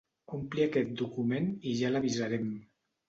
Ompli 0.37 0.63
aquest 0.65 0.95
document 1.03 1.53
i 1.73 1.77
ja 1.83 1.93
l'avisarem. 1.93 2.49